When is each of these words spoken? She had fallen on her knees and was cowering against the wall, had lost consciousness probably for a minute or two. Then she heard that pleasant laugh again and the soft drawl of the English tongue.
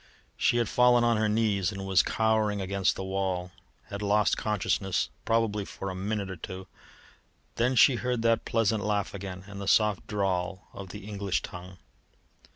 She 0.35 0.57
had 0.57 0.67
fallen 0.67 1.03
on 1.03 1.17
her 1.17 1.29
knees 1.29 1.71
and 1.71 1.85
was 1.85 2.01
cowering 2.01 2.59
against 2.59 2.95
the 2.95 3.03
wall, 3.03 3.51
had 3.89 4.01
lost 4.01 4.35
consciousness 4.35 5.09
probably 5.25 5.63
for 5.63 5.91
a 5.91 5.95
minute 5.95 6.27
or 6.27 6.37
two. 6.37 6.65
Then 7.57 7.75
she 7.75 7.97
heard 7.97 8.23
that 8.23 8.43
pleasant 8.43 8.83
laugh 8.83 9.13
again 9.13 9.43
and 9.45 9.61
the 9.61 9.67
soft 9.67 10.07
drawl 10.07 10.67
of 10.73 10.89
the 10.89 11.05
English 11.05 11.43
tongue. 11.43 11.77